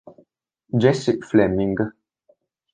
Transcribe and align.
Jessie 0.79 1.21
Fleming 1.21 1.77